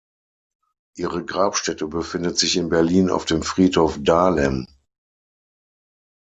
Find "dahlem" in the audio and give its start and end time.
4.01-4.65